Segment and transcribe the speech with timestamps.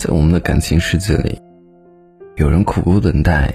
[0.00, 1.38] 在我们的感情世界里，
[2.36, 3.54] 有人苦苦等待，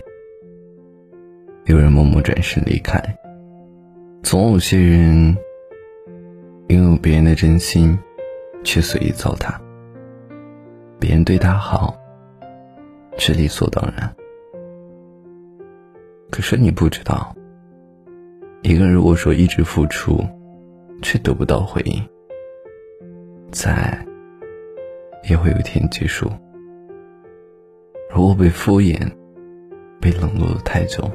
[1.65, 3.01] 有人默默转身离开，
[4.21, 5.35] 总有些人
[6.67, 7.97] 拥有别人的真心，
[8.63, 9.59] 却随意糟蹋；
[10.99, 11.97] 别人对他好，
[13.17, 14.15] 却理所当然。
[16.29, 17.35] 可是你不知道，
[18.61, 20.23] 一个人如果说一直付出，
[21.01, 21.99] 却得不到回应，
[23.51, 23.97] 在
[25.27, 26.31] 也会有一天结束。
[28.13, 28.97] 如果被敷衍、
[29.99, 31.09] 被冷落了太久，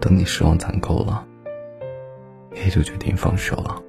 [0.00, 1.26] 等你失望攒够了，
[2.54, 3.82] 也就决定放手了。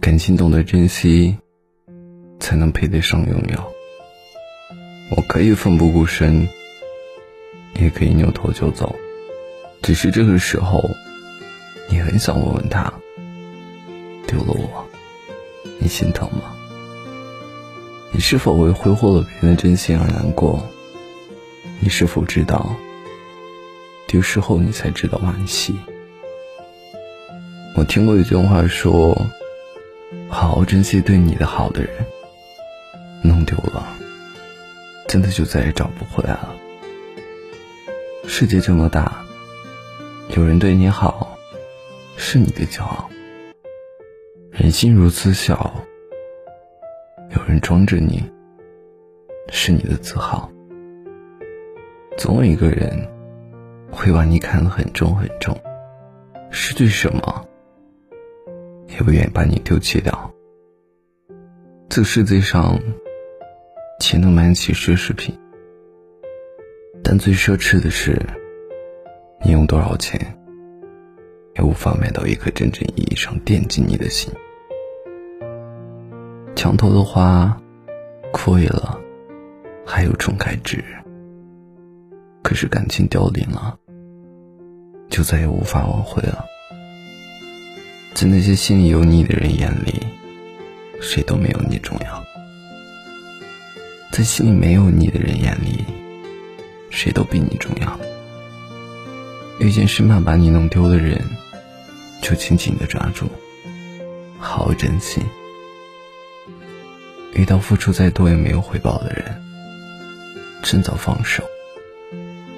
[0.00, 1.36] 感情懂得珍惜，
[2.38, 3.72] 才能配得上拥有。
[5.16, 6.48] 我可以奋不顾身，
[7.80, 8.94] 也可以扭头就走，
[9.82, 10.82] 只是这个时候。
[11.90, 12.92] 你很想问问他，
[14.26, 14.86] 丢了我，
[15.80, 16.54] 你心疼吗？
[18.10, 20.62] 你是否为挥霍了别人的真心而难过？
[21.80, 22.74] 你是否知道，
[24.06, 25.78] 丢失后你才知道惋惜？
[27.76, 29.16] 我听过一句话说
[30.28, 31.90] ：“好好珍惜对你的好的人，
[33.22, 33.86] 弄丢了，
[35.06, 36.56] 真的就再也找不回来了。”
[38.26, 39.24] 世界这么大，
[40.36, 41.36] 有人对你好。
[42.20, 43.08] 是你的骄傲，
[44.50, 45.72] 人心如此小，
[47.38, 48.20] 有人装着你，
[49.48, 50.50] 是你的自豪。
[52.16, 52.90] 总有一个人
[53.92, 55.56] 会把你看得很重很重，
[56.50, 57.46] 失去什么
[58.88, 60.34] 也不愿意把你丢弃掉。
[61.88, 62.76] 这世界上，
[64.00, 65.32] 钱能买起奢侈品，
[67.04, 68.20] 但最奢侈的是，
[69.44, 70.20] 你用多少钱。
[71.54, 74.32] 也无法买到一颗真正意义上惦记你的心。
[76.58, 77.56] 墙头的花
[78.32, 78.98] 枯萎了，
[79.86, 80.96] 还有重开之日。
[82.42, 83.76] 可是感情凋零了，
[85.08, 86.44] 就再也无法挽回了。
[88.12, 90.04] 在那些心里有你的人眼里，
[91.00, 92.20] 谁都没有你重要；
[94.10, 95.84] 在心里没有你的人眼里，
[96.90, 98.00] 谁都比你重要。
[99.60, 101.24] 遇见生怕把你弄丢的人。
[102.20, 103.26] 就紧紧的抓住，
[104.40, 105.22] 好好珍惜。
[107.38, 109.40] 遇到付出再多也没有回报的人，
[110.60, 111.44] 趁早放手，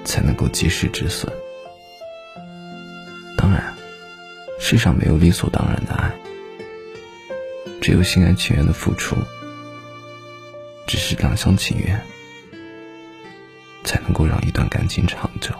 [0.06, 1.30] 才能够及时止损。
[3.36, 3.74] 当然，
[4.58, 6.10] 世上没有理所当然的爱，
[7.82, 9.14] 只有心甘情愿的付出。
[10.86, 12.00] 只是两厢情愿，
[13.84, 15.52] 才能够让一段感情长久。